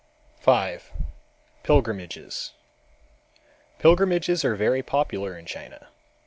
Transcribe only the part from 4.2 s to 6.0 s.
are very popular in China.